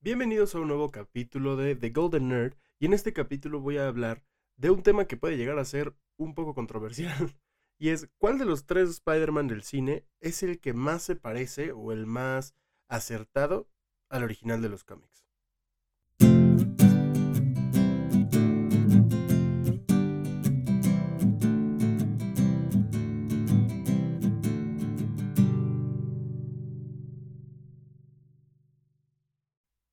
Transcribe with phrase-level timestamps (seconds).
[0.00, 3.88] Bienvenidos a un nuevo capítulo de The Golden Nerd y en este capítulo voy a
[3.88, 4.22] hablar
[4.56, 7.36] de un tema que puede llegar a ser un poco controversial
[7.80, 11.72] y es cuál de los tres Spider-Man del cine es el que más se parece
[11.72, 12.54] o el más
[12.88, 13.68] acertado
[14.08, 15.27] al original de los cómics.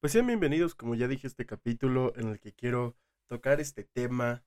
[0.06, 2.95] Pues sean bienvenidos, como ya dije, este capítulo en el que quiero
[3.26, 4.44] tocar este tema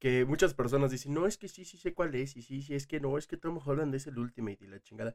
[0.00, 2.74] que muchas personas dicen, no, es que sí, sí sé cuál es, y sí, sí,
[2.74, 5.14] es que no, es que Tom Holland es el Ultimate y la chingada.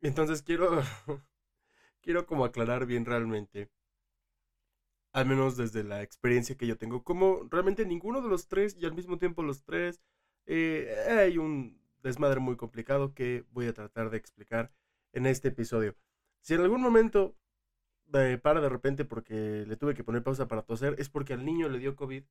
[0.00, 0.80] Entonces quiero,
[2.00, 3.68] quiero como aclarar bien realmente,
[5.12, 8.86] al menos desde la experiencia que yo tengo, como realmente ninguno de los tres y
[8.86, 10.00] al mismo tiempo los tres,
[10.46, 14.72] eh, hay un desmadre muy complicado que voy a tratar de explicar
[15.12, 15.94] en este episodio.
[16.40, 17.36] Si en algún momento
[18.42, 21.68] para de repente porque le tuve que poner pausa para toser, es porque al niño
[21.68, 22.24] le dio COVID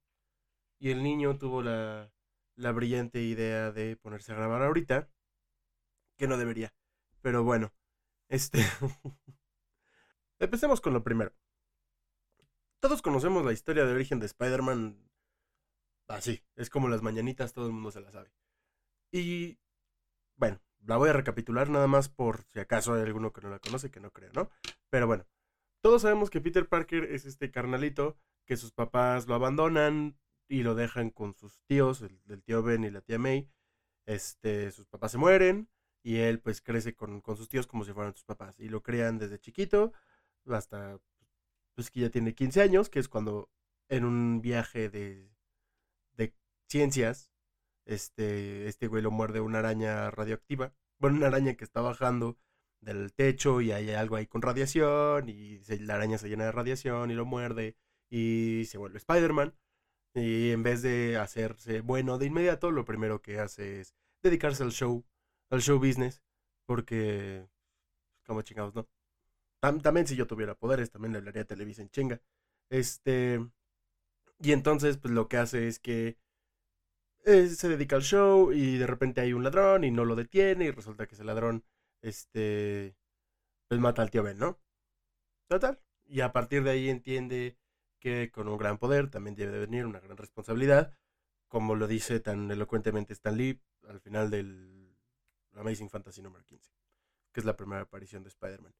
[0.79, 2.11] y el niño tuvo la,
[2.55, 5.09] la brillante idea de ponerse a grabar ahorita,
[6.17, 6.73] que no debería.
[7.21, 7.73] Pero bueno,
[8.29, 8.59] este...
[10.39, 11.33] Empecemos con lo primero.
[12.79, 15.09] Todos conocemos la historia de origen de Spider-Man
[16.07, 18.31] así, es como las mañanitas, todo el mundo se la sabe.
[19.11, 19.57] Y
[20.35, 23.59] bueno, la voy a recapitular nada más por si acaso hay alguno que no la
[23.59, 24.49] conoce, que no creo, ¿no?
[24.89, 25.25] Pero bueno,
[25.85, 30.73] todos sabemos que Peter Parker es este carnalito que sus papás lo abandonan y lo
[30.73, 33.51] dejan con sus tíos, el, tío Ben y la tía May.
[34.07, 35.69] Este, sus papás se mueren
[36.01, 39.19] y él pues crece con, sus tíos como si fueran sus papás y lo crean
[39.19, 39.93] desde chiquito
[40.47, 40.99] hasta
[41.75, 43.51] pues que ya tiene 15 años, que es cuando
[43.87, 45.29] en un viaje de,
[46.13, 46.33] de
[46.67, 47.31] ciencias,
[47.85, 52.39] este, este güey lo muerde una araña radioactiva, bueno, una araña que está bajando
[52.85, 57.11] del techo y hay algo ahí con radiación y la araña se llena de radiación
[57.11, 57.75] y lo muerde
[58.09, 59.55] y se vuelve Spider-Man.
[60.13, 64.71] Y en vez de hacerse bueno de inmediato, lo primero que hace es dedicarse al
[64.71, 65.05] show,
[65.49, 66.23] al show business,
[66.65, 67.47] porque,
[68.25, 68.87] como chingados, ¿no?
[69.81, 72.21] también si yo tuviera poderes, también le hablaría a Televisa en chinga.
[72.69, 73.45] Este,
[74.39, 76.17] y entonces, pues lo que hace es que
[77.25, 80.65] eh, se dedica al show y de repente hay un ladrón y no lo detiene
[80.65, 81.63] y resulta que ese ladrón
[82.05, 82.95] este,
[83.67, 84.59] pues mata al tío Ben, ¿no?
[85.47, 85.81] Total.
[86.05, 87.57] Y a partir de ahí entiende
[87.99, 90.95] que con un gran poder también debe de venir una gran responsabilidad,
[91.47, 94.95] como lo dice tan elocuentemente Stan Lee al final del
[95.53, 96.71] Amazing Fantasy número 15,
[97.33, 98.75] que es la primera aparición de Spider-Man.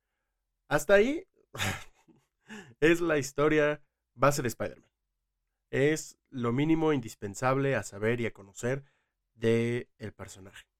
[0.68, 1.28] Hasta ahí
[2.80, 3.82] es la historia
[4.14, 4.92] base de Spider-Man.
[5.72, 8.84] Es lo mínimo indispensable a saber y a conocer
[9.34, 10.75] de el personaje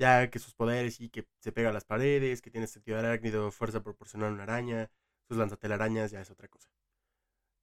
[0.00, 3.52] ya que sus poderes y que se pega a las paredes, que tiene sentido arácnido,
[3.52, 4.90] fuerza proporcional a una araña,
[5.28, 6.70] sus lanzatelarañas ya es otra cosa.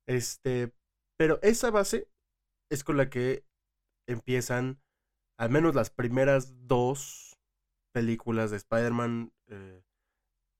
[0.06, 0.72] Este,
[1.18, 2.08] pero esa base
[2.70, 3.44] es con la que
[4.08, 4.80] empiezan
[5.40, 7.40] al menos las primeras dos
[7.92, 9.82] películas de Spider-Man eh,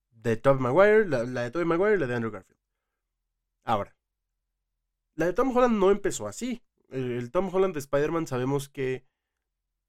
[0.10, 2.60] de Tobey Maguire, la, de Tobey Maguire y la de Andrew Garfield.
[3.64, 3.96] Ahora,
[5.14, 6.64] la de Tom Holland no empezó así.
[6.90, 9.06] el Tom Holland de Spider-Man sabemos que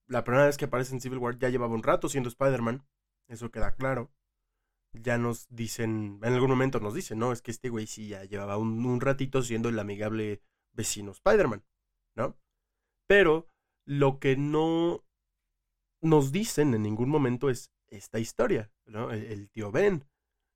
[0.09, 2.85] la primera vez que aparece en Civil War ya llevaba un rato siendo Spider-Man,
[3.29, 4.11] eso queda claro.
[4.95, 8.25] Ya nos dicen, en algún momento nos dicen, no, es que este güey sí ya
[8.25, 10.41] llevaba un, ratito siendo el amigable
[10.73, 11.63] vecino Spider-Man,
[12.17, 12.39] ¿no?
[13.07, 13.49] Pero
[13.85, 15.05] lo que no
[16.01, 19.11] nos dicen en ningún momento es esta historia, ¿no?
[19.11, 20.07] El, tío Ben,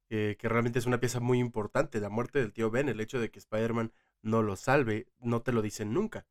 [0.09, 3.31] que realmente es una pieza muy importante, la muerte del tío Ben, el hecho de
[3.31, 3.93] que Spider-Man
[4.23, 6.27] no lo salve, no te lo dicen nunca.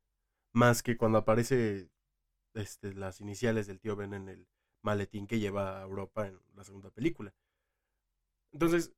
[0.52, 1.90] Más que cuando aparece
[2.54, 4.46] este, las iniciales del tío Ben en el
[4.82, 7.34] maletín que lleva a Europa en la segunda película.
[8.52, 8.92] Entonces,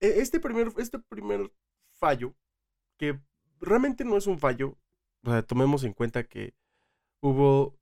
[0.00, 1.52] e, este primer, este primer
[1.98, 2.34] fallo,
[2.96, 3.20] que
[3.60, 4.78] realmente no es un fallo,
[5.46, 6.54] tomemos en cuenta que
[7.20, 7.78] hubo...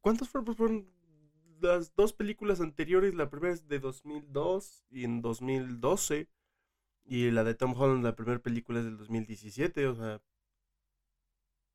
[0.00, 0.28] ¿Cuántos?
[0.30, 0.88] Pues fueron
[1.60, 6.28] las dos películas anteriores, la primera es de 2002 y en 2012,
[7.04, 10.22] y la de Tom Holland, la primera película es del 2017, o sea,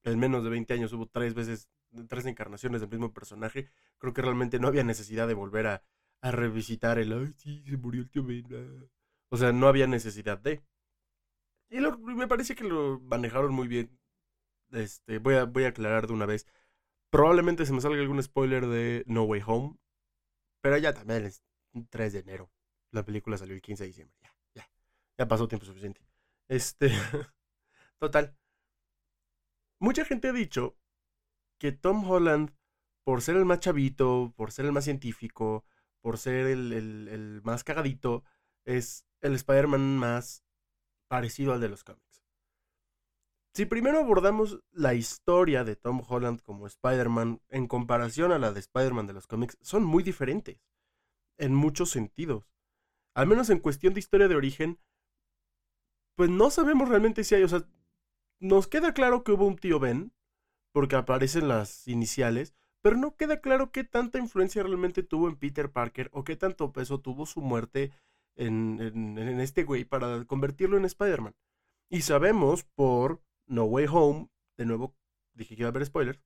[0.04, 1.70] en menos de 20 años hubo tres veces
[2.08, 5.84] tres encarnaciones del mismo personaje, creo que realmente no había necesidad de volver a,
[6.24, 8.46] revisitar el, ay, sí, se murió el tío Ben.
[8.54, 8.86] Ah".
[9.30, 10.62] O sea, no había necesidad de.
[11.70, 13.98] Y me parece que lo manejaron muy bien.
[14.72, 16.46] Este, voy a, voy a aclarar de una vez.
[17.10, 19.78] Probablemente se me salga algún spoiler de No Way Home.
[20.62, 21.44] Pero ya también es
[21.90, 22.52] 3 de enero.
[22.92, 24.16] La película salió el 15 de diciembre.
[24.22, 24.70] Ya, ya.
[25.18, 26.02] Ya pasó tiempo suficiente.
[26.50, 26.92] Este.
[28.00, 28.36] Total.
[29.82, 30.78] Mucha gente ha dicho
[31.60, 32.52] que Tom Holland,
[33.04, 35.66] por ser el más chavito, por ser el más científico,
[36.02, 38.24] por ser el, más cagadito,
[38.64, 40.46] es el Spider-Man más
[41.10, 42.24] parecido al de los cómics.
[43.56, 48.60] Si primero abordamos la historia de Tom Holland como Spider-Man en comparación a la de
[48.60, 50.62] Spider-Man de los cómics, son muy diferentes,
[51.40, 52.46] en muchos sentidos.
[53.16, 54.80] Al menos en cuestión de historia de origen,
[56.16, 57.68] pues no sabemos realmente si hay, o sea,
[58.42, 60.12] nos queda claro que hubo un tío Ben,
[60.74, 65.72] porque aparecen las iniciales, pero no queda claro qué tanta influencia realmente tuvo en Peter
[65.72, 67.92] Parker o qué tanto peso tuvo su muerte
[68.36, 71.36] en, en, este güey para convertirlo en Spider-Man.
[71.90, 74.96] Y sabemos por No Way Home, de nuevo
[75.34, 76.20] dije que iba a haber spoilers,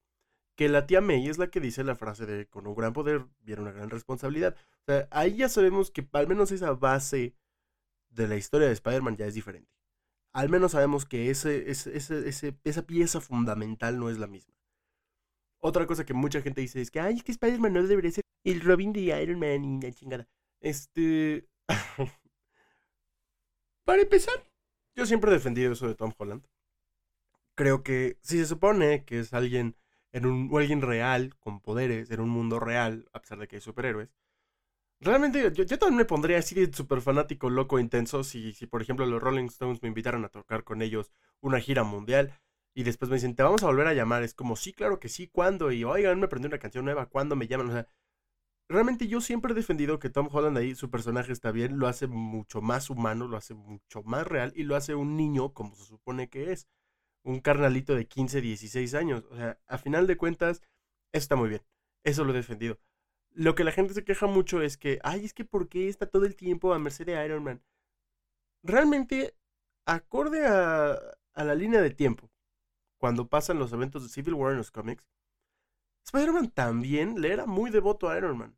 [0.55, 3.25] que la tía May es la que dice la frase de con un gran poder
[3.41, 4.55] viene una gran responsabilidad.
[4.81, 7.35] O sea, ahí ya sabemos que al menos esa base
[8.09, 9.69] de la historia de Spider-Man ya es diferente.
[10.35, 14.53] Al menos sabemos que ese, ese, ese, esa pieza fundamental no es la misma.
[15.61, 18.25] Otra cosa que mucha gente dice es que, ay, es que Spider-Man no debería ser
[18.43, 20.27] el Robin de Iron Man y la chingada.
[20.59, 21.47] Este.
[23.85, 24.33] Para empezar,
[24.93, 26.45] yo siempre he defendido eso de Tom Holland.
[27.55, 29.77] Creo que si se supone que es alguien
[30.11, 33.55] en un, o alguien real, con poderes, en un mundo real, a pesar de que
[33.55, 34.09] hay superhéroes,
[35.05, 39.05] realmente yo, también me pondría así de súper fanático, loco, intenso, si, si por ejemplo
[39.05, 41.11] los Rolling Stones me invitaran a tocar con ellos
[41.41, 42.33] una gira mundial
[42.75, 44.23] y después me dicen, te vamos a volver a llamar.
[44.23, 45.71] Es como, sí, claro que sí, ¿cuándo?
[45.71, 47.69] Y, oigan, me aprendí una canción nueva, ¿cuándo me llaman?
[47.69, 47.87] O sea,
[48.69, 52.07] realmente yo siempre he defendido que Tom Holland ahí, su personaje está bien, lo hace
[52.07, 55.85] mucho más humano, lo hace mucho más real y lo hace un niño como se
[55.85, 56.67] supone que es.
[57.23, 59.25] Un carnalito de 15, 16 años.
[59.31, 60.61] O sea, a final de cuentas,
[61.13, 61.61] está muy bien.
[62.03, 62.79] Eso lo he defendido.
[63.35, 66.07] Lo que la gente se queja mucho es que, ay, es que ¿por qué está
[66.07, 67.61] todo el tiempo a merced de Iron Man?
[68.63, 69.35] Realmente,
[69.85, 70.93] acorde a,
[71.33, 72.31] a la línea de tiempo,
[72.97, 75.05] cuando pasan los eventos de Civil War en los cómics,
[76.05, 78.57] Spider-Man también le era muy devoto a Iron Man.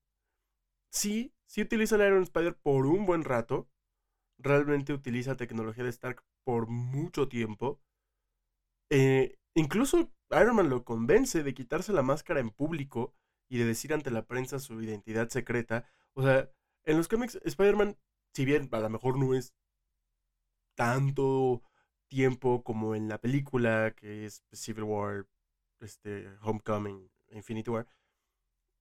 [0.91, 3.68] Sí, sí utiliza el Iron Spider por un buen rato.
[4.38, 7.81] Realmente utiliza tecnología de Stark por mucho tiempo.
[8.91, 13.15] Eh, incluso Iron Man lo convence de quitarse la máscara en público
[13.49, 15.85] y de decir ante la prensa su identidad secreta.
[16.13, 16.49] O sea,
[16.85, 17.97] en los cómics, Spider-Man,
[18.33, 19.53] si bien a lo mejor no es
[20.75, 21.61] tanto
[22.07, 25.27] tiempo como en la película que es Civil War,
[25.81, 27.88] este, Homecoming, Infinity War,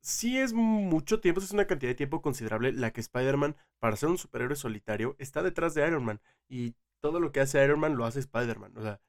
[0.00, 4.08] sí es mucho tiempo, es una cantidad de tiempo considerable la que Spider-Man, para ser
[4.08, 6.20] un superhéroe solitario, está detrás de Iron Man.
[6.48, 8.76] Y todo lo que hace Iron Man lo hace Spider-Man.
[8.76, 9.00] O sea,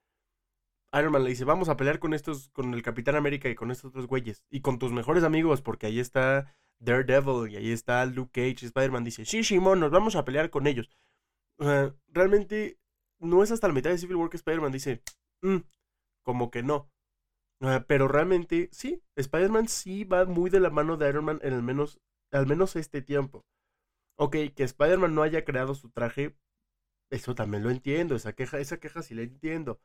[0.93, 3.71] Iron Man le dice, vamos a pelear con estos, con el Capitán América y con
[3.71, 4.43] estos otros güeyes.
[4.49, 8.65] Y con tus mejores amigos, porque ahí está Daredevil y ahí está Luke Cage.
[8.65, 10.89] Spider-Man dice, sí, Shimon, nos vamos a pelear con ellos.
[12.07, 12.79] Realmente
[13.19, 15.01] no es hasta la mitad de Civil War que Spider-Man dice,
[15.41, 15.57] mm,
[16.23, 16.89] como que no.
[17.87, 21.63] Pero realmente, sí, Spider-Man sí va muy de la mano de Iron Man en el
[21.63, 21.99] menos,
[22.31, 23.45] al menos este tiempo.
[24.15, 26.35] Ok, que Spider-Man no haya creado su traje,
[27.09, 29.79] eso también lo entiendo, esa queja, esa queja sí la entiendo.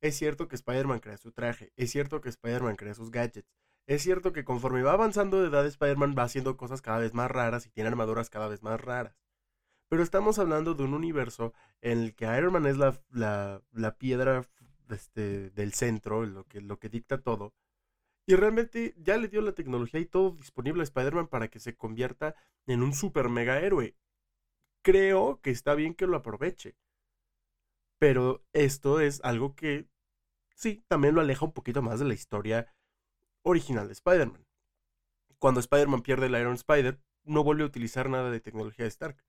[0.00, 3.48] Es cierto que Spider-Man crea su traje, es cierto que Spider-Man crea sus gadgets,
[3.86, 7.30] es cierto que conforme va avanzando de edad Spider-Man va haciendo cosas cada vez más
[7.30, 9.16] raras y tiene armaduras cada vez más raras.
[9.88, 13.96] Pero estamos hablando de un universo en el que Iron Man es la, la, la
[13.96, 14.44] piedra
[14.90, 17.54] este, del centro, lo que, lo que dicta todo.
[18.26, 21.76] Y realmente ya le dio la tecnología y todo disponible a Spider-Man para que se
[21.76, 22.34] convierta
[22.66, 23.94] en un super mega héroe.
[24.82, 26.74] Creo que está bien que lo aproveche.
[27.98, 29.88] Pero esto es algo que
[30.54, 32.74] sí, también lo aleja un poquito más de la historia
[33.42, 34.46] original de Spider-Man.
[35.38, 39.24] Cuando Spider-Man pierde el Iron Spider, no vuelve a utilizar nada de tecnología de Stark.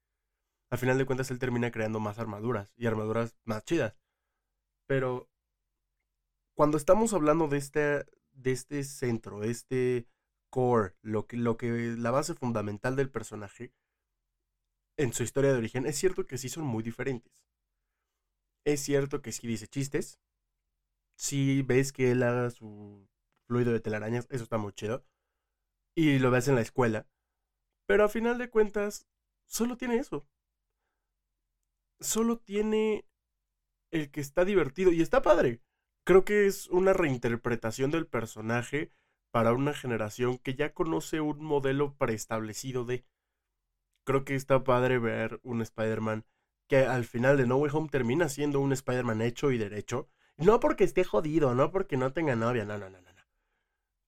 [0.69, 3.95] Al final de cuentas, él termina creando más armaduras y armaduras más chidas.
[4.87, 5.29] Pero
[6.55, 10.07] cuando estamos hablando de este, de este centro, este
[10.49, 13.73] core, lo que, lo que, la base fundamental del personaje,
[14.97, 17.31] en su historia de origen, es cierto que sí son muy diferentes.
[18.67, 20.19] Es cierto que sí dice chistes.
[21.17, 23.07] Si ves que él haga su
[23.47, 25.05] fluido de telarañas, eso está muy chido.
[25.95, 27.07] Y lo ves en la escuela.
[27.87, 29.07] Pero a final de cuentas,
[29.45, 30.27] solo tiene eso.
[31.99, 33.05] Solo tiene
[33.91, 35.61] el que está divertido y está padre
[36.07, 38.93] creo que es una reinterpretación del personaje
[39.33, 43.05] para una generación que ya conoce un modelo preestablecido de...
[44.05, 46.23] Creo que está padre ver un Spider-Man
[46.67, 50.09] que al final de No Way Home termina siendo un Spider-Man hecho y derecho.
[50.37, 53.07] No porque esté jodido, no porque no tenga novia, no, no, no, no.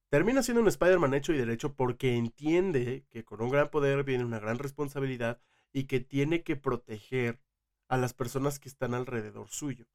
[0.09, 4.25] Termina siendo un Spider-Man hecho y derecho porque entiende que con un gran poder viene
[4.25, 5.39] una gran responsabilidad
[5.71, 7.39] y que tiene que proteger
[7.87, 9.85] a las personas que están alrededor suyo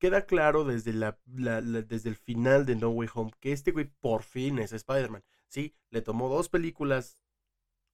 [0.00, 4.24] queda claro desde, la, desde el final de No Way Home que este güey por
[4.24, 5.22] fin es Spider-Man.
[5.46, 7.22] Sí, le tomó dos películas,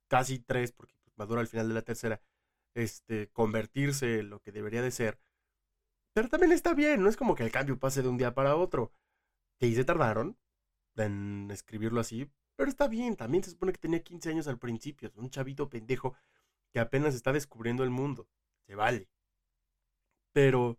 [0.08, 2.22] casi tres, porque pues, madura al final de la tercera,
[2.76, 5.18] este, convertirse en lo que debería de ser.
[6.12, 8.56] Pero también está bien, no es como que el cambio pase de un día para
[8.56, 8.92] otro.
[9.58, 10.38] Que se tardaron
[10.96, 15.08] en escribirlo así, pero está bien, también se supone que tenía 15 años al principio,
[15.08, 16.14] es un chavito pendejo
[16.70, 18.28] que apenas está descubriendo el mundo.
[18.66, 19.08] Se vale.
[20.32, 20.78] Pero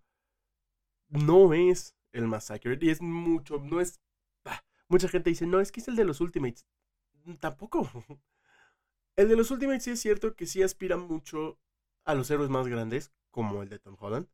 [1.09, 3.99] no es el accurate y es mucho, no es...
[4.45, 6.67] Ah, mucha gente dice, no, es que es el de los Ultimates.
[7.25, 7.89] Mm, tampoco.
[9.15, 11.57] El de los Ultimates sí es cierto que sí aspira mucho
[12.07, 14.27] a los héroes más grandes, como el de Tom Holland.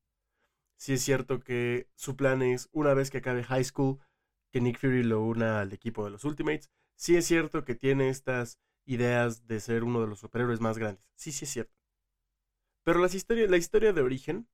[0.77, 3.99] Sí es cierto que su plan es, una vez que acabe High School,
[4.51, 6.69] que Nick Fury lo una al equipo de los Ultimates.
[6.95, 11.03] Sí es cierto que tiene estas ideas de ser uno de los superhéroes más grandes.
[11.15, 11.73] Sí, sí es cierto.
[12.83, 14.47] Pero la historia de origen,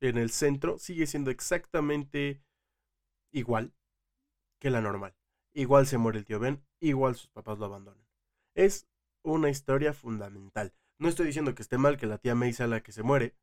[0.00, 2.42] en el centro, sigue siendo exactamente
[3.32, 3.72] igual
[4.60, 5.16] que la normal.
[5.54, 8.06] Igual se muere el tío Ben, igual sus papás lo abandonan.
[8.54, 8.86] Es
[9.22, 10.74] una historia fundamental.
[10.98, 13.34] No estoy diciendo que esté mal que la tía May sea la que se muere.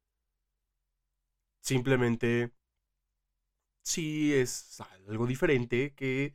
[1.62, 2.52] Simplemente
[3.84, 6.34] sí es algo diferente que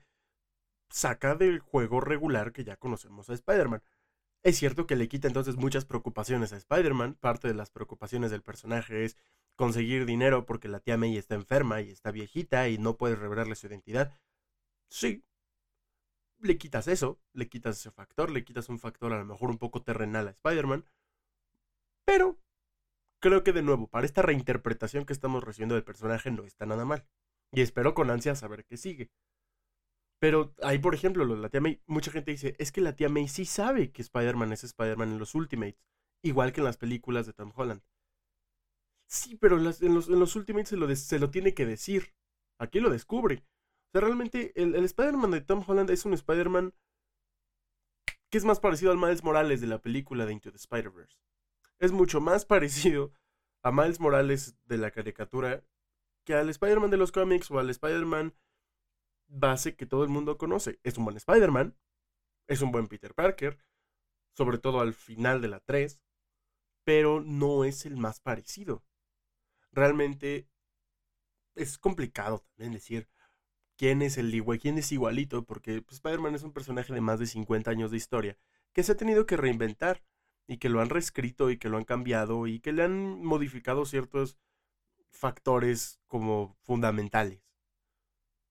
[0.91, 3.83] saca del juego regular que ya conocemos a Spider-Man.
[4.45, 7.15] Es cierto que le quita entonces muchas preocupaciones a Spider-Man.
[7.15, 9.17] Parte de las preocupaciones del personaje es
[9.57, 13.57] conseguir dinero porque la tía May está enferma y está viejita y no puede revelarle
[13.57, 14.17] su identidad.
[14.89, 15.25] Sí.
[16.41, 19.59] Le quitas eso, le quitas ese factor, le quitas un factor a lo mejor un
[19.59, 20.85] poco terrenal a Spider-Man.
[22.09, 22.41] Pero
[23.21, 26.87] creo que de nuevo, para esta reinterpretación que estamos recibiendo del personaje no está nada
[26.87, 27.07] mal.
[27.53, 29.11] Y espero con ansia saber qué sigue.
[30.19, 32.97] Pero ahí, por ejemplo, lo de la tía May, mucha gente dice, es que la
[32.97, 35.85] tía May sí sabe que Spider-Man es Spider-Man en los Ultimates,
[36.25, 37.83] igual que en las películas de Tom Holland.
[39.07, 42.15] Sí, pero en, los, Ultimates se lo, se lo, tiene que decir.
[42.59, 43.45] Aquí lo descubre.
[43.89, 46.73] O sea, realmente el, el Spider-Man de Tom Holland es un Spider-Man
[48.31, 51.19] que es más parecido al Miles Morales de la película de Into the Spider-Verse.
[51.79, 53.13] Es mucho más parecido
[53.63, 55.65] a Miles Morales de la caricatura
[56.25, 58.35] que al Spider-Man de los cómics o al Spider-Man
[59.29, 60.81] base que todo el mundo conoce.
[60.83, 61.77] Es un buen Spider-Man,
[62.49, 63.59] es un buen Peter Parker,
[64.37, 66.03] sobre todo al final de la 3,
[66.85, 68.83] pero no es el más parecido.
[69.71, 70.49] Realmente
[71.55, 73.09] es complicado también decir
[73.77, 77.21] quién es el igual, quién es igualito, porque pues, Spider-Man es un personaje de más
[77.21, 78.37] de 50 años de historia
[78.73, 80.03] que se ha tenido que reinventar
[80.49, 83.85] y que lo han reescrito y que lo han cambiado y que le han modificado
[83.85, 84.37] ciertos
[85.11, 87.47] factores como fundamentales.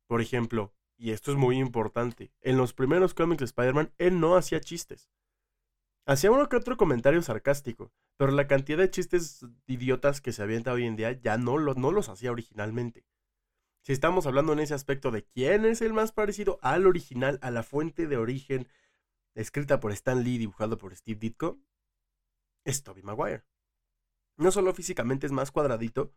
[0.06, 4.36] Por ejemplo, y esto es muy importante, en los primeros cómics de Spider-Man él no
[4.36, 5.10] hacía chistes.
[6.06, 10.72] Hacía uno que otro comentario sarcástico, pero la cantidad de chistes idiotas que se avienta
[10.72, 13.06] hoy en día ya no, no los hacía originalmente.
[13.82, 17.51] Si estamos hablando en ese aspecto de quién es el más parecido al original, a
[17.51, 18.68] la fuente de origen,
[19.34, 21.60] escrita por Stan Lee, dibujado por Steve Ditko,
[22.68, 23.44] es Tobey Maguire.
[24.38, 26.14] No solo físicamente es más cuadradito,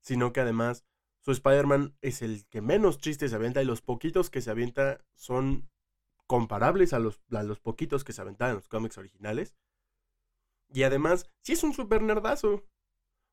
[0.00, 0.84] sino que además
[1.20, 5.04] su Spider-Man es el que menos chistes se avienta y los poquitos que se avienta
[5.14, 5.70] son
[6.26, 9.56] comparables a los, los poquitos que se aventaban en los cómics originales.
[10.68, 12.66] Y además, sí es un super nerdazo.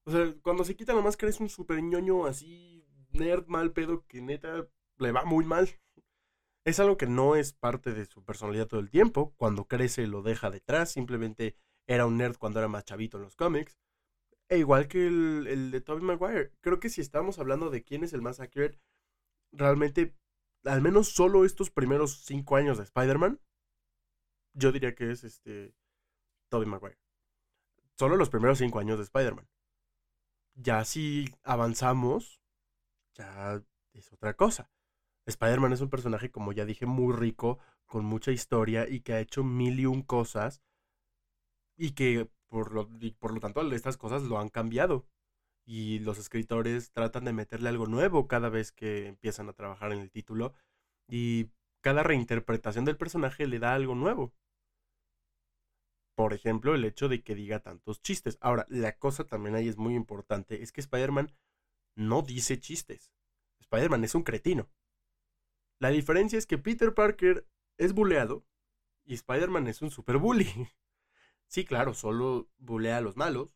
[0.05, 4.05] O sea, cuando se quita la máscara es un super ñoño así, nerd mal pedo,
[4.07, 5.67] que neta le va muy mal.
[6.63, 9.33] Es algo que no es parte de su personalidad todo el tiempo.
[9.35, 10.91] Cuando crece lo deja detrás.
[10.91, 11.55] Simplemente
[11.87, 13.77] era un nerd cuando era más chavito en los cómics.
[14.47, 16.51] E igual que el, de Tobey Maguire.
[16.61, 18.79] Creo que si estamos hablando de quién es el más accurate,
[19.51, 20.15] realmente,
[20.65, 23.39] al menos solo estos primeros cinco años de Spider-Man,
[24.53, 25.75] yo diría que es este
[26.49, 26.99] Tobey Maguire.
[27.97, 29.47] Solo los primeros cinco años de Spider-Man.
[30.53, 32.39] Ya si avanzamos,
[33.13, 33.63] ya
[33.93, 34.69] es otra cosa.
[35.25, 39.19] Spider-Man es un personaje, como ya dije, muy rico, con mucha historia y que ha
[39.19, 40.61] hecho mil y un cosas
[41.77, 42.89] y que por lo,
[43.19, 45.05] por lo tanto, estas cosas lo han cambiado.
[45.67, 49.99] Y los escritores tratan de meterle algo nuevo cada vez que empiezan a trabajar en
[49.99, 50.53] el título.
[51.07, 51.49] Y
[51.81, 54.33] cada reinterpretación del personaje le da algo nuevo.
[56.15, 58.37] Por ejemplo, el hecho de que diga tantos chistes.
[58.41, 61.31] Ahora, la cosa también ahí es muy importante, es que Spider-Man
[61.95, 63.11] no dice chistes.
[63.59, 64.69] Spider-Man es un cretino.
[65.79, 67.45] La diferencia es que Peter Parker
[67.77, 68.45] es buleado
[69.03, 70.47] y Spider-Man es un super bully.
[71.47, 73.49] Sí, claro, solo bulea a los malos.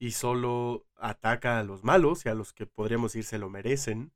[0.00, 4.12] Y solo ataca a los malos y a los que podríamos decir se lo merecen.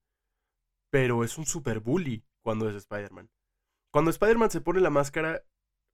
[0.91, 3.31] Pero es un super bully cuando es Spider-Man.
[3.93, 5.45] Cuando Spider-Man se pone la máscara,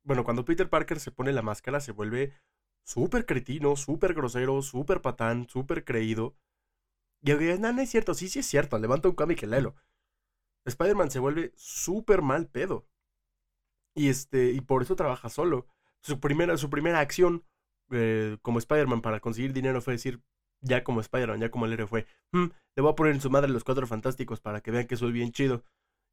[0.05, 2.35] bueno, cuando Peter Parker se pone la máscara se vuelve
[2.85, 6.37] súper cretino, súper grosero, súper patán, súper creído.
[7.23, 9.75] Y no, no es cierto, sí, sí es cierto, levanta un cómic y léelo.
[10.67, 12.87] Spider-Man se vuelve súper mal pedo.
[13.95, 15.67] Y este, y por eso trabaja solo
[16.03, 17.45] su primera, su primera acción
[17.91, 20.23] eh, como Spider-Man para conseguir dinero fue decir,
[20.61, 23.31] ya como Spider-Man, ya como el héroe fue, "Mm, le voy a poner en su
[23.31, 25.65] madre los cuatro fantásticos para que vean que soy bien chido.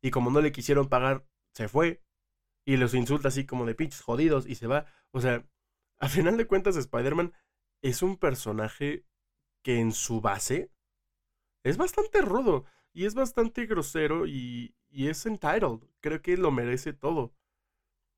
[0.01, 2.01] Y como no le quisieron pagar, se fue.
[2.65, 4.85] Y los insulta así como de pinches jodidos y se va.
[5.11, 5.45] O sea,
[5.99, 7.33] a final de cuentas, Spider-Man
[7.83, 9.05] es un personaje
[9.63, 10.71] que en su base
[11.63, 15.79] es bastante rudo y es bastante grosero y, y es entitled.
[16.01, 17.33] Creo que lo merece todo.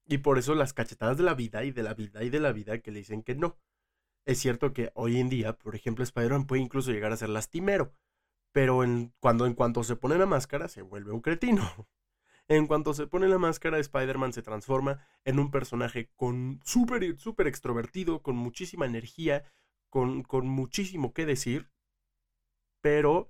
[0.08, 2.54] Y por eso las cachetadas de la vida y de la vida y de la
[2.54, 3.58] vida que le dicen que no.
[4.26, 7.94] Es cierto que hoy en día, por ejemplo, Spider-Man puede incluso llegar a ser lastimero.
[8.54, 11.64] Pero en, cuando en cuanto se pone la máscara, se vuelve un cretino.
[12.50, 17.04] En cuanto se pone la máscara, Spider-Man se transforma en un personaje con súper
[17.46, 19.44] extrovertido, con muchísima energía,
[19.90, 21.70] con, con muchísimo que decir,
[22.80, 23.30] pero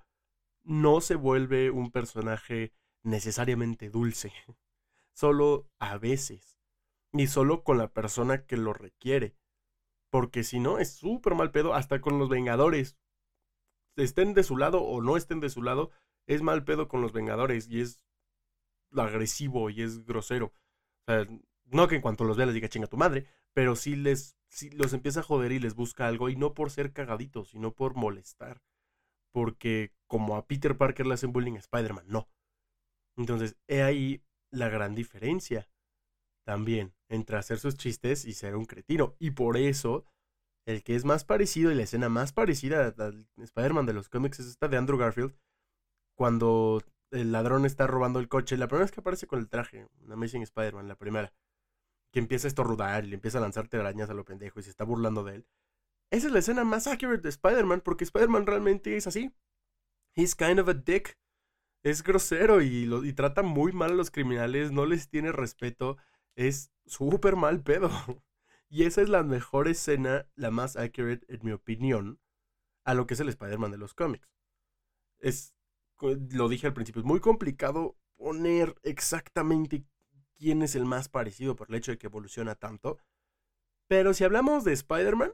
[0.62, 4.32] no se vuelve un personaje necesariamente dulce.
[5.14, 6.57] Solo a veces.
[7.14, 9.36] Y solo con la persona que lo requiere.
[10.10, 12.98] Porque si no, es súper mal pedo, hasta con los Vengadores.
[13.96, 15.92] Estén de su lado o no estén de su lado,
[16.28, 18.04] es mal pedo con los Vengadores y es
[18.96, 20.54] agresivo y es grosero.
[21.08, 21.28] O sea,
[21.66, 24.38] no que en cuanto los vea les diga chinga tu madre, pero sí les
[24.74, 27.96] los empieza a joder y les busca algo y no por ser cagaditos, sino por
[27.96, 28.62] molestar.
[29.34, 32.30] Porque como a Peter Parker le hacen bullying a Spider-Man, no.
[33.18, 35.68] Entonces, he ahí la gran diferencia
[36.46, 39.16] también entre hacer sus chistes y ser un cretino.
[39.20, 40.06] Y por eso,
[40.66, 44.40] el que es más parecido y la escena más parecida al Spider-Man de los cómics
[44.40, 45.36] es esta de Andrew Garfield,
[46.16, 48.58] cuando el ladrón está robando el coche.
[48.58, 51.34] La primera vez que aparece con el traje, Amazing Spider-Man, la primera,
[52.12, 54.70] que empieza a estornudar y le empieza a lanzar telarañas a lo pendejo y se
[54.70, 55.48] está burlando de él.
[56.12, 59.34] Esa es la escena más accurate de Spider-Man, porque Spider-Man realmente es así.
[60.16, 61.18] He's kind of a dick.
[61.84, 65.98] Es grosero y trata muy mal a los criminales, no les tiene respeto.
[66.36, 67.90] Es súper mal pedo.
[68.70, 72.20] Y esa es la mejor escena, la más accurate, en mi opinión,
[72.84, 74.28] a lo que es el Spider-Man de los cómics.
[75.20, 75.54] Es
[76.02, 79.86] lo dije al principio, es muy complicado poner exactamente
[80.38, 83.00] quién es el más parecido por el hecho de que evoluciona tanto.
[83.88, 85.34] Pero si hablamos de Spider-Man,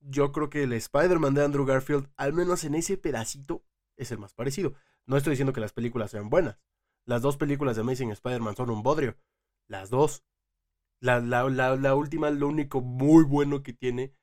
[0.00, 3.64] yo creo que el Spider-Man de Andrew Garfield, al menos en ese pedacito,
[3.96, 4.74] es el más parecido.
[5.06, 6.58] No estoy diciendo que las películas sean buenas.
[7.04, 9.16] Las dos películas de Amazing Spider-Man son un bodrio.
[9.66, 10.24] Las dos.
[11.04, 14.14] La, la, la, última, lo único muy bueno que tiene,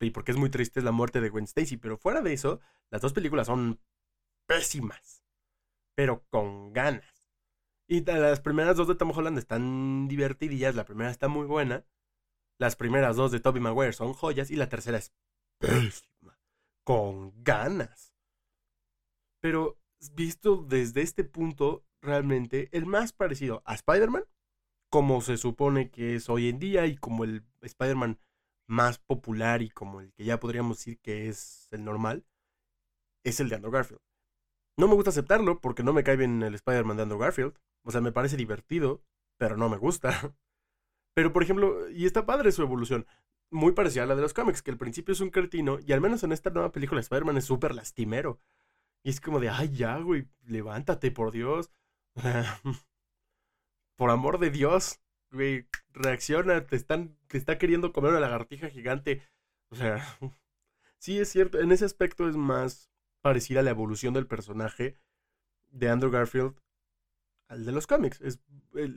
[0.00, 1.76] y porque es muy triste, es la muerte de Gwen Stacy.
[1.76, 2.58] Pero fuera de eso,
[2.90, 3.78] las dos películas son
[4.46, 5.22] pésimas,
[5.94, 7.28] pero con ganas.
[7.86, 11.84] Y las primeras dos de Tom Holland están divertidillas, la primera está muy buena,
[12.58, 15.12] las primeras dos de Tobey Maguire son joyas y la tercera es
[15.58, 16.40] pésima,
[16.82, 18.14] con ganas.
[19.42, 19.78] Pero
[20.14, 24.24] visto desde este punto, realmente el más parecido a Spider-Man,
[24.92, 28.18] como se supone que es hoy en día y como el Spider-Man
[28.68, 32.26] más popular y como el que ya podríamos decir que es el normal,
[33.24, 34.02] es el de Andrew Garfield.
[34.78, 37.54] No me gusta aceptarlo porque no me cae bien el Spider-Man de Andrew Garfield.
[37.84, 39.02] O sea, me parece divertido,
[39.38, 40.10] pero no me gusta.
[41.14, 43.06] Pero, por ejemplo, y está padre su evolución.
[43.50, 46.00] Muy parecida a la de los cómics, que al principio es un cretino y al
[46.00, 48.40] menos en esta nueva película Spider-Man es súper lastimero.
[49.04, 51.70] Y es como de, ay, ya, güey, levántate, por Dios.
[54.02, 59.22] por amor de Dios, güey, reacciona, te, están, te está queriendo comer una lagartija gigante.
[59.68, 60.04] O sea,
[60.98, 64.98] sí es cierto, en ese aspecto es más parecida la evolución del personaje
[65.70, 66.56] de Andrew Garfield
[67.46, 68.20] al de los cómics.
[68.22, 68.40] Es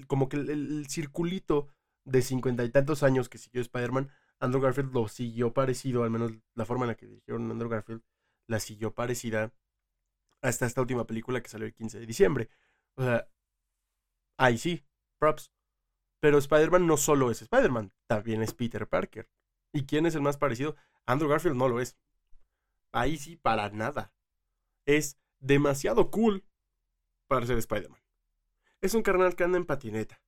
[0.08, 1.68] como que el, circulito
[2.04, 6.32] de cincuenta y tantos años que siguió Spider-Man, Andrew Garfield lo siguió parecido, al menos
[6.56, 8.02] la forma en la que dirigieron Andrew Garfield,
[8.48, 9.54] la siguió parecida
[10.42, 12.50] hasta esta última película que salió el 15 de diciembre.
[12.96, 13.30] O sea,
[14.38, 14.84] ahí sí,
[15.18, 15.52] props.
[16.20, 19.30] Pero Spider-Man no solo es Spider-Man, también es Peter Parker.
[19.74, 20.76] ¿Y quién es el más parecido?
[21.06, 21.98] Andrew Garfield no lo es.
[22.92, 24.14] Ahí sí, para nada
[24.86, 26.46] es demasiado cool
[27.28, 28.00] para ser Spider-Man.
[28.82, 30.22] Es un carnal que anda en patineta.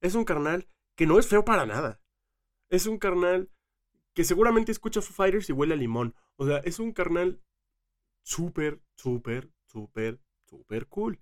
[0.00, 2.00] Es un carnal que no es feo para nada.
[2.68, 3.50] Es un carnal
[4.14, 6.14] que seguramente escucha Foo Fighters y huele a limón.
[6.36, 7.42] O sea, es un carnal
[8.22, 11.20] súper, súper, súper, súper cool.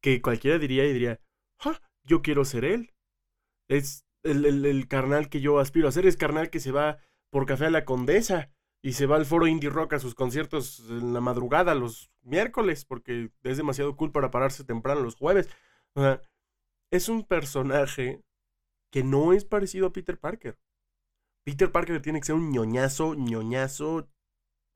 [0.00, 1.20] Que cualquiera diría y diría,
[2.04, 2.94] Yo quiero ser él.
[3.68, 6.06] Es el, carnal que yo aspiro a ser.
[6.06, 6.98] Es carnal que se va
[7.30, 8.50] por café a la condesa
[8.82, 12.84] y se va al foro Indie Rock a sus conciertos en la madrugada los miércoles
[12.84, 15.48] porque es demasiado cool para pararse temprano los jueves.
[16.90, 18.22] Es un personaje
[18.92, 20.58] que no es parecido a Peter Parker.
[21.44, 24.08] Peter Parker tiene que ser un ñoñazo, ñoñazo,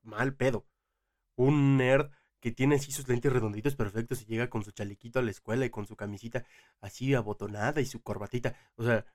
[0.03, 0.65] mal pedo.
[1.37, 2.11] Un nerd
[2.41, 5.65] que tiene así sus lentes redonditos perfectos y llega con su chalequito a la escuela
[5.65, 6.43] y con su camisita
[6.81, 8.55] así abotonada y su corbatita.
[8.75, 9.05] O sea,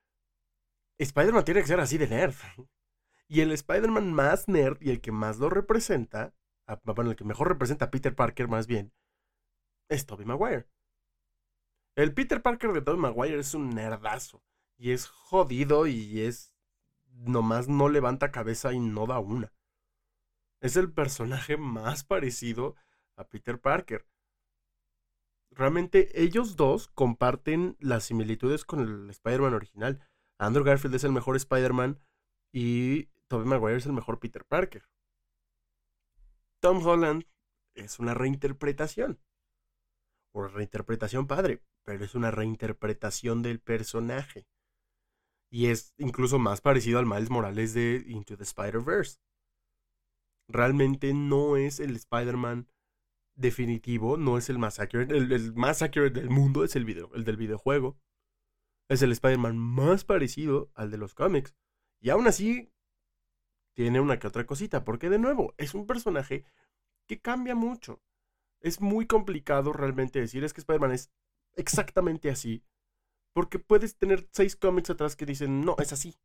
[0.99, 2.35] Spider-Man tiene que ser así de nerd.
[3.29, 6.33] Y el Spider-Man más nerd y el que más lo representa,
[6.85, 8.93] bueno, el que mejor representa a Peter Parker más bien,
[9.89, 10.69] es Tobey Maguire.
[11.97, 14.45] El Peter Parker de Tobey Maguire es un nerdazo.
[14.79, 16.55] Y es jodido y es...
[17.09, 19.53] Nomás no levanta cabeza y no da una.
[20.61, 22.77] Es el personaje más parecido
[23.17, 24.07] a Peter Parker.
[25.51, 30.07] Realmente ellos dos comparten las similitudes con el Spider-Man original.
[30.39, 31.99] Andrew Garfield es el mejor Spider-Man
[32.53, 34.85] y Tobey Maguire es el mejor Peter Parker.
[36.61, 37.25] Tom Holland
[37.75, 39.21] es una reinterpretación.
[40.35, 44.47] O reinterpretación padre, pero es una reinterpretación del personaje.
[45.51, 49.19] Y es incluso más parecido al Miles Morales de Into the Spider-Verse.
[50.49, 52.69] Realmente no es el Spider-Man
[53.37, 55.17] definitivo, no es el más accurate.
[55.17, 57.99] El, más accurate del mundo es el, video, el del videojuego.
[58.89, 61.55] Es el Spider-Man más parecido al de los cómics.
[62.01, 62.73] Y aún así,
[63.75, 66.45] tiene una que otra cosita, porque de nuevo, es un personaje
[67.07, 68.03] que cambia mucho.
[68.61, 71.13] Es muy complicado realmente decir es que Spider-Man es
[71.55, 72.65] exactamente así,
[73.35, 76.19] porque puedes tener seis cómics atrás que dicen, no, es así.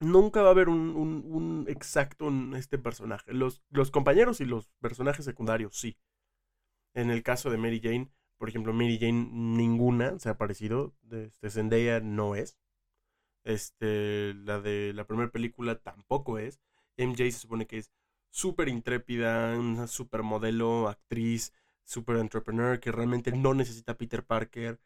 [0.00, 3.32] Nunca va a haber un, un, exacto en este personaje.
[3.32, 5.96] Los, los compañeros y los personajes secundarios, sí.
[6.94, 10.94] En el caso de Mary Jane, por ejemplo, Mary Jane ninguna se ha parecido.
[11.10, 12.58] Este, Zendaya no es.
[13.44, 16.60] Este, la de la primera película tampoco es.
[16.96, 17.92] MJ se supone que es
[18.30, 21.52] súper intrépida, una super modelo, actriz,
[21.84, 24.80] super entrepreneur que realmente no necesita Peter Parker.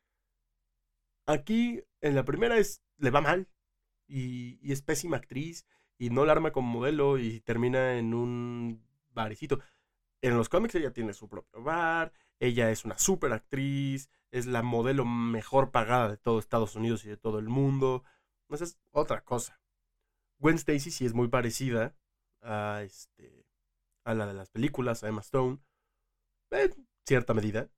[1.26, 3.48] Aquí, en la primera es, le va mal
[4.12, 5.66] y, es pésima actriz
[5.98, 9.60] y no la arma como modelo y termina en un barecito.
[10.20, 14.62] En los cómics ella tiene su propio bar, ella es una super actriz, es la
[14.62, 18.04] modelo mejor pagada de todo Estados Unidos y de todo el mundo.
[18.48, 19.60] Esa es otra cosa.
[20.38, 21.94] Gwen Stacy sí es muy parecida
[22.42, 23.46] a, este,
[24.04, 25.58] a la de las películas, a Emma Stone.
[26.50, 27.70] En cierta medida.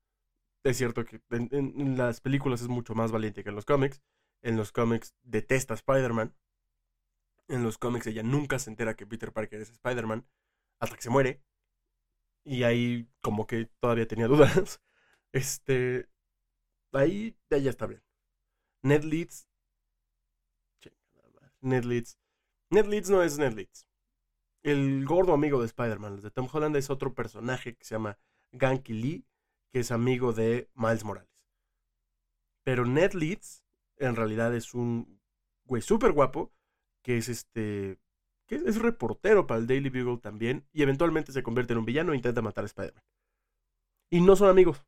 [0.65, 4.03] Es cierto que en, las películas es mucho más valiente que en los cómics.
[4.45, 6.33] En los cómics detesta a Spider-Man.
[7.49, 10.25] En los cómics ella nunca se entera que Peter Parker es Spider-Man
[10.79, 11.43] hasta que se muere.
[12.45, 14.81] Y ahí como que todavía tenía dudas.
[15.33, 16.09] Este...
[16.93, 18.05] Ahí ya está bien.
[18.83, 19.49] Ned Leeds
[21.65, 22.19] Ned Leeds.
[22.71, 23.89] Ned Leeds no es Ned Leeds.
[24.63, 28.19] El gordo amigo de Spider-Man, de Tom Holland, es otro personaje que se llama
[28.53, 29.27] Ganky Lee,
[29.73, 31.31] que es amigo de Miles Morales.
[32.65, 33.64] Pero Ned Leeds,
[33.99, 35.21] en realidad, es un
[35.65, 36.53] güey súper guapo,
[37.03, 37.99] que es este.
[38.47, 42.13] que es reportero para el Daily Bugle también, y eventualmente se convierte en un villano
[42.13, 43.05] e intenta matar a Spider-Man.
[44.11, 44.87] Y no son amigos.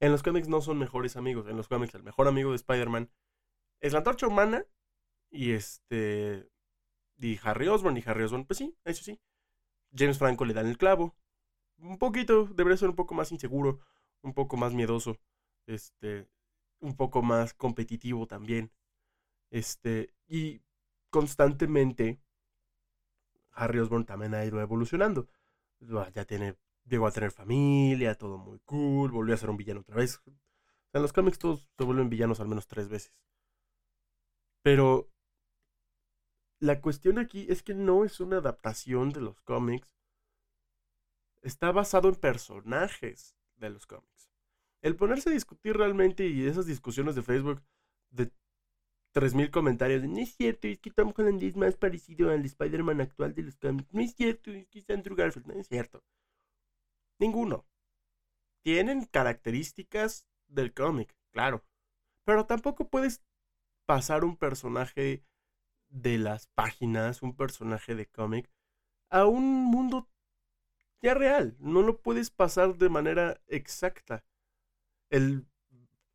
[0.00, 1.46] En los cómics no son mejores amigos.
[1.48, 3.10] En los cómics, el mejor amigo de Spider-Man
[3.80, 4.64] es la antorcha humana
[5.30, 6.48] y este.
[7.18, 7.96] Y Harry Osborn.
[7.96, 9.20] Y Harry Osborn, pues sí, eso sí.
[9.94, 11.16] James Franco le dan el clavo.
[11.78, 13.80] Un poquito, debería ser un poco más inseguro.
[14.22, 15.18] Un poco más miedoso.
[15.66, 16.28] Este.
[16.80, 18.70] Un poco más competitivo también.
[19.50, 20.14] Este.
[20.26, 20.62] Y
[21.10, 22.20] constantemente.
[23.52, 25.28] Harry Osborn también ha ido evolucionando.
[25.80, 26.56] Ya tiene.
[26.84, 29.10] Llegó a tener familia, todo muy cool.
[29.10, 30.20] Volvió a ser un villano otra vez.
[30.92, 33.12] en los cómics todos se vuelven villanos al menos tres veces.
[34.62, 35.10] Pero
[36.60, 39.88] la cuestión aquí es que no es una adaptación de los cómics.
[41.42, 44.27] Está basado en personajes de los cómics.
[44.82, 47.62] El ponerse a discutir realmente y esas discusiones de Facebook
[48.10, 48.30] de
[49.14, 53.34] 3.000 comentarios no es cierto, es que Tom Holland es más parecido al Spider-Man actual
[53.34, 53.92] de los cómics.
[53.92, 55.46] No es cierto, es que es Andrew Garfield.
[55.46, 56.02] No es cierto.
[57.18, 57.66] Ninguno.
[58.62, 61.64] Tienen características del cómic, claro.
[62.24, 63.22] Pero tampoco puedes
[63.86, 65.24] pasar un personaje
[65.88, 68.50] de las páginas, un personaje de cómic,
[69.10, 70.08] a un mundo
[71.00, 71.56] ya real.
[71.58, 74.24] No lo puedes pasar de manera exacta.
[75.10, 75.46] El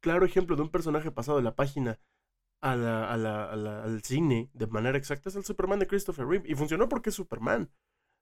[0.02, 2.00] claro ejemplo de un personaje pasado de la página
[2.62, 6.50] al cine de manera exacta es el Superman de Christopher Reeve.
[6.50, 7.70] Y funcionó porque es Superman.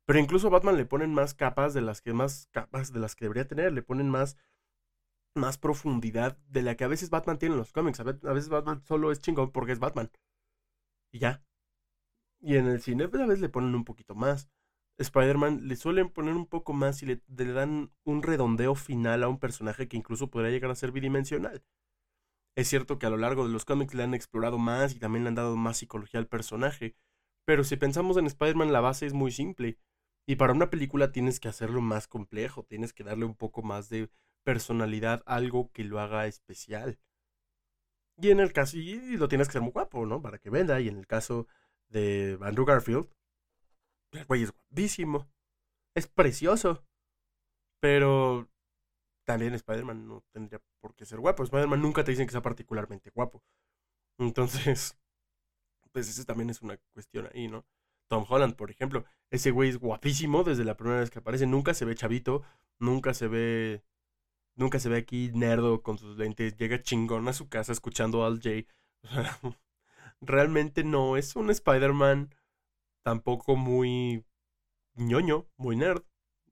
[0.06, 3.16] Pero incluso a Batman le ponen más capas de las que más capas de las
[3.16, 3.72] que debería tener.
[3.72, 4.38] Le ponen más,
[5.36, 8.00] más profundidad de la que a veces Batman tiene en los cómics.
[8.00, 10.10] A veces Batman solo es chingón porque es Batman.
[11.12, 11.44] Y ya.
[12.40, 14.50] Y en el cine, pues a veces le ponen un poquito más.
[15.02, 19.40] Spider-Man le suelen poner un poco más y le, dan un redondeo final a un
[19.40, 21.64] personaje que incluso podría llegar a ser bidimensional.
[22.56, 25.24] Es cierto que a lo largo de los cómics le han explorado más y también
[25.24, 26.96] le han dado más psicología al personaje,
[27.46, 29.78] pero si pensamos en Spider-Man la base es muy simple.
[30.28, 33.90] Y para una película tienes que hacerlo más complejo, tienes que darle un poco más
[33.90, 34.10] de
[34.44, 37.00] personalidad, algo que lo haga especial.
[38.18, 40.22] Y en el caso, y lo tienes que ser muy guapo, ¿no?
[40.22, 40.80] Para que venda.
[40.80, 41.48] Y en el caso
[41.90, 43.08] de Andrew Garfield.
[44.12, 45.28] El güey es guapísimo.
[45.96, 46.84] Es precioso.
[47.80, 48.50] Pero
[49.26, 51.44] también Spider-Man no tendría por qué ser guapo.
[51.44, 53.44] Spider-Man nunca te dicen que sea particularmente guapo.
[54.20, 54.98] Entonces,
[55.92, 57.66] pues esa también es una cuestión ahí, ¿no?
[58.10, 59.06] Tom Holland, por ejemplo.
[59.32, 61.48] Ese güey es guapísimo desde la primera vez que aparece.
[61.48, 62.44] Nunca se ve chavito.
[62.80, 63.84] Nunca se ve.
[64.56, 66.58] Nunca se ve aquí nerdo con sus lentes.
[66.58, 68.68] Llega chingón a su casa escuchando Al J.
[70.22, 72.36] realmente no es un Spider-Man
[73.04, 74.26] tampoco muy
[74.96, 76.04] ñoño, muy nerd.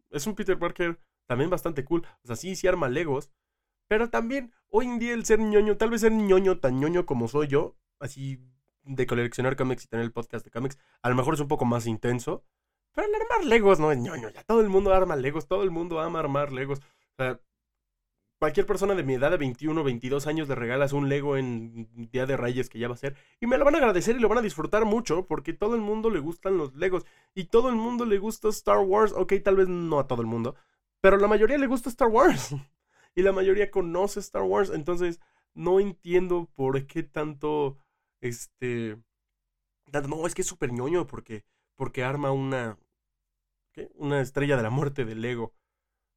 [0.10, 2.06] Es un Peter Parker también bastante cool.
[2.24, 3.32] O sea, sí, sí arma Legos.
[3.88, 7.28] Pero también, hoy en día el ser ñoño, tal vez ser ñoño, tan ñoño como
[7.28, 8.40] soy yo, así
[8.84, 11.66] de coleccionar cómics y tener el podcast de cómics, a lo mejor es un poco
[11.66, 12.44] más intenso.
[12.94, 15.72] Pero el armar Legos no es ñoño, ya todo el mundo arma Legos, todo el
[15.72, 16.80] mundo ama armar Legos.
[16.80, 17.40] O sea,
[18.40, 22.26] cualquier persona de mi edad de 21, 22 años le regalas un Lego en Día
[22.26, 24.30] de Reyes que ya va a ser y me lo van a agradecer y lo
[24.30, 27.76] van a disfrutar mucho porque todo el mundo le gustan los Legos y todo el
[27.76, 30.56] mundo le gusta Star Wars, ok, tal vez no a todo el mundo,
[31.02, 32.56] pero la mayoría le gusta Star Wars
[33.16, 35.20] y la mayoría conoce Star Wars, entonces
[35.54, 37.78] no entiendo por qué tanto
[38.22, 38.98] este
[40.08, 41.44] no, es que es súper ñoño porque
[41.76, 42.78] porque arma una
[43.74, 43.92] ¿qué?
[43.96, 45.54] una estrella de la muerte de Lego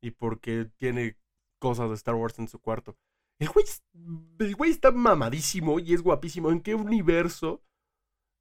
[0.01, 1.17] y porque tiene
[1.63, 2.97] cosas de Star Wars en su cuarto.
[3.39, 3.65] El güey,
[4.41, 6.51] el güey está mamadísimo y es guapísimo.
[6.51, 7.63] ¿En qué universo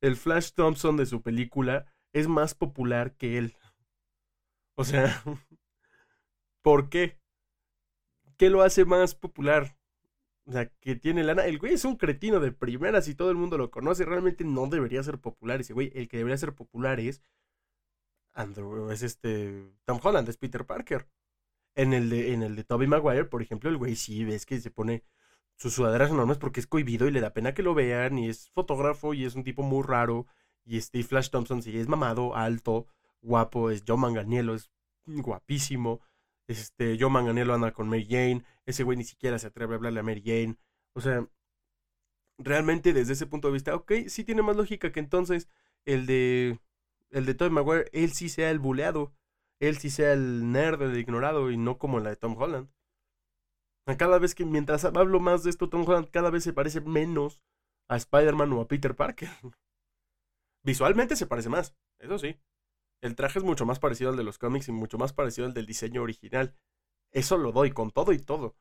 [0.02, 3.56] el Flash Thompson de su película es más popular que él?
[4.76, 5.24] O sea,
[6.64, 7.20] ¿por qué?
[8.38, 9.78] ¿Qué lo hace más popular?
[10.46, 11.46] O sea, que tiene lana.
[11.46, 14.04] El güey es un cretino de primeras y todo el mundo lo conoce.
[14.04, 15.92] Realmente no debería ser popular ese güey.
[15.94, 17.22] El que debería ser popular es
[18.34, 21.08] Andrew, es este Tom Holland, es Peter Parker.
[21.76, 24.60] En el de, en el de Tobey Maguire, por ejemplo, el güey sí ves que
[24.60, 25.04] se pone
[25.56, 28.50] sus sudaderas enormes porque es cohibido y le da pena que lo vean y es
[28.50, 30.26] fotógrafo y es un tipo muy raro.
[30.66, 32.88] Y este Flash Thompson sí es mamado, alto,
[33.22, 34.72] guapo, es Joe Manganiello, es
[35.06, 36.02] guapísimo.
[36.48, 40.00] Este, Joe Manganiello anda con Mary Jane, ese güey ni siquiera se atreve a hablarle
[40.02, 40.58] a Mary Jane.
[40.94, 41.26] O sea,
[42.38, 45.48] realmente desde ese punto de vista, ok, sí tiene más lógica que entonces
[45.86, 46.60] el de
[47.12, 49.14] el de Tobey Maguire, él sí sea el buleado
[49.62, 52.68] él sí sea el nerd, el ignorado y no como la de Tom Holland.
[53.98, 57.42] Cada vez que, mientras hablo más de esto, Tom Holland cada vez se parece menos
[57.88, 59.30] a Spider-Man o a Peter Parker.
[60.64, 62.40] Visualmente se parece más, eso sí.
[63.02, 65.54] El traje es mucho más parecido al de los cómics y mucho más parecido al
[65.54, 66.56] del diseño original.
[67.12, 68.56] Eso lo doy con todo y todo.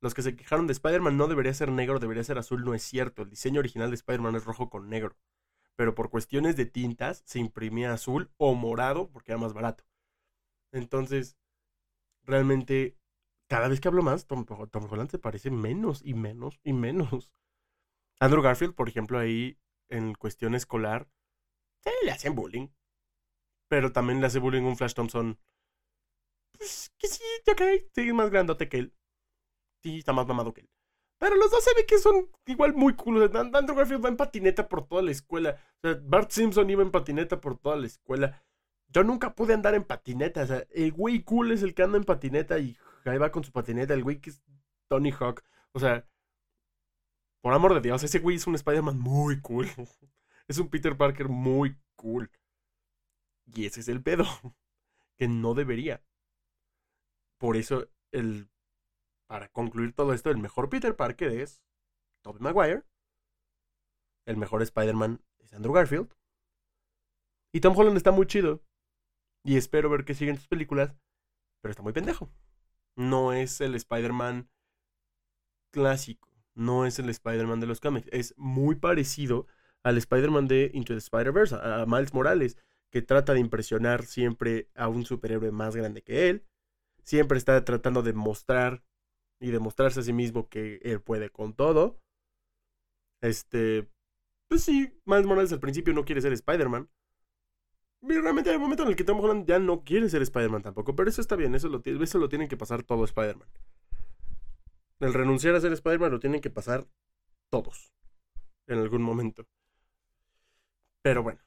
[0.00, 2.82] Los que se quejaron de Spider-Man no debería ser negro, debería ser azul, no es
[2.82, 3.22] cierto.
[3.22, 5.16] El diseño original de Spider-Man es rojo con negro.
[5.76, 9.84] Pero por cuestiones de tintas se imprimía azul o morado porque era más barato.
[10.74, 11.38] Entonces,
[12.24, 12.98] realmente,
[13.48, 17.30] cada vez que hablo más, Tom, Holland se parece menos y menos y menos.
[18.20, 19.56] Andrew Garfield, por ejemplo, ahí
[19.88, 21.08] en cuestión escolar,
[21.84, 22.68] sí, le hacen bullying.
[23.68, 25.38] Pero también le hace bullying un Flash Thompson.
[26.58, 27.62] Pues que sí, ok,
[27.94, 28.94] sí, es más grandote que él.
[29.82, 30.70] Sí, está más mamado que él.
[31.18, 33.22] Pero los dos se ve que son igual muy cool.
[33.34, 35.56] Andrew Garfield va en patineta por toda la escuela.
[35.82, 38.44] O sea, Bart Simpson iba en patineta por toda la escuela.
[38.88, 40.42] Yo nunca pude andar en patineta.
[40.42, 43.44] O sea, el güey cool es el que anda en patineta y ahí va con
[43.44, 43.94] su patineta.
[43.94, 44.42] El güey que es
[44.88, 45.42] Tony Hawk.
[45.72, 46.06] O sea,
[47.42, 49.66] por amor de Dios, ese güey es un Spider-Man muy cool.
[50.46, 52.30] Es un Peter Parker muy cool.
[53.46, 54.24] Y ese es el pedo.
[55.16, 56.02] Que no debería.
[57.38, 58.50] Por eso, el.
[59.28, 61.62] Para concluir todo esto, el mejor Peter Parker es
[62.22, 62.82] Tobey Maguire.
[64.26, 66.12] El mejor Spider-Man es Andrew Garfield.
[67.52, 68.60] Y Tom Holland está muy chido.
[69.44, 70.94] Y espero ver que siguen sus películas.
[71.60, 72.30] Pero está muy pendejo.
[72.96, 74.48] No es el Spider-Man
[75.72, 76.30] clásico.
[76.54, 78.08] No es el Spider-Man de los cómics.
[78.12, 79.46] Es muy parecido
[79.82, 82.56] al Spider-Man de Into the Spider-Verse, a Miles Morales,
[82.90, 86.46] que trata de impresionar siempre a un superhéroe más grande que él.
[87.02, 88.84] Siempre está tratando de mostrar
[89.40, 92.00] y demostrarse a sí mismo que él puede con todo.
[93.20, 93.90] Este,
[94.48, 96.88] pues sí, Miles Morales al principio no quiere ser Spider-Man
[98.06, 100.94] realmente hay un momento en el que Tom Holland ya no quiere ser Spider-Man tampoco,
[100.94, 103.48] pero eso está bien, eso lo, eso lo tienen que pasar todo Spider-Man.
[105.00, 106.86] El renunciar a ser Spider-Man lo tienen que pasar
[107.50, 107.92] todos
[108.66, 109.46] en algún momento.
[111.02, 111.40] Pero bueno,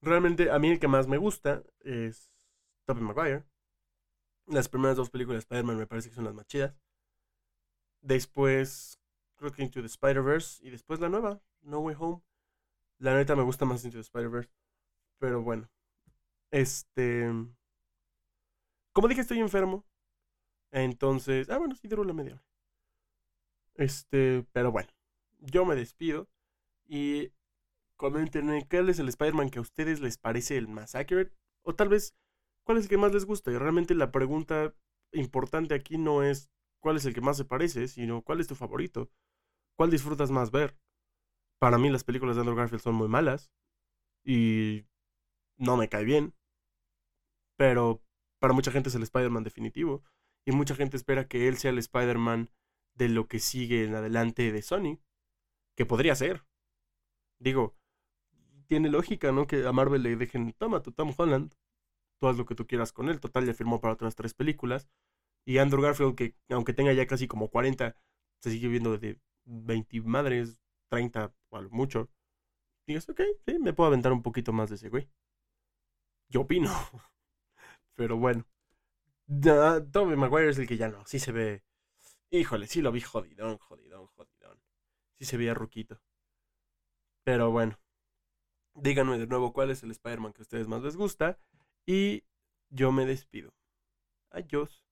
[0.00, 2.30] realmente a mí el que más me gusta es
[2.86, 3.44] Tobey Maguire.
[4.46, 6.74] Las primeras dos películas de Spider-Man me parece que son las más chidas.
[8.02, 9.00] Después,
[9.36, 10.64] creo que Into the Spider-Verse.
[10.64, 12.22] Y después la nueva, No Way Home.
[12.98, 14.50] La neta me gusta más Into the Spider-Verse.
[15.18, 15.68] Pero bueno,
[16.50, 17.30] este.
[18.92, 19.84] Como dije, estoy enfermo.
[20.70, 21.50] Entonces.
[21.50, 22.44] Ah, bueno, sí duró la media hora.
[23.74, 24.46] Este.
[24.52, 24.88] Pero bueno.
[25.40, 26.28] Yo me despido.
[26.86, 27.32] Y
[27.96, 31.32] comenten cuál es el Spider-Man que a ustedes les parece el más accurate.
[31.62, 32.14] O tal vez,
[32.64, 33.50] cuál es el que más les gusta.
[33.50, 34.74] Y realmente la pregunta
[35.12, 38.54] importante aquí no es cuál es el que más se parece, sino cuál es tu
[38.54, 39.10] favorito.
[39.76, 40.76] ¿Cuál disfrutas más ver?
[41.58, 43.50] Para mí las películas de Andrew Garfield son muy malas.
[44.24, 44.84] Y
[45.56, 46.34] no me cae bien.
[47.56, 48.02] Pero
[48.40, 50.02] para mucha gente es el Spider-Man definitivo.
[50.46, 52.50] Y mucha gente espera que él sea el Spider-Man
[52.94, 55.00] de lo que sigue en adelante de Sony.
[55.76, 56.44] Que podría ser.
[57.38, 57.76] Digo,
[58.66, 59.46] tiene lógica, ¿no?
[59.46, 61.54] Que a Marvel le dejen, toma tu Tom Holland,
[62.20, 63.20] tú haz lo que tú quieras con él.
[63.20, 64.88] Total, ya firmó para otras tres películas.
[65.46, 67.96] Y Andrew Garfield, que aunque tenga ya casi como 40,
[68.42, 70.58] se sigue viendo de 20 madres,
[70.90, 72.08] 30 o algo mucho.
[72.86, 75.08] Digas, ok, sí, me puedo aventar un poquito más de ese güey.
[76.34, 76.68] Yo opino.
[77.94, 78.44] Pero bueno.
[79.92, 81.06] Tommy Maguire es el que ya no.
[81.06, 81.62] Sí se ve.
[82.30, 84.60] Híjole, sí lo vi jodidón, jodidón, jodidón.
[85.14, 86.00] Sí se veía ruquito.
[87.22, 87.78] Pero bueno.
[88.74, 91.38] Díganme de nuevo cuál es el Spider-Man que a ustedes más les gusta.
[91.86, 92.24] Y
[92.68, 93.54] yo me despido.
[94.30, 94.83] Adiós.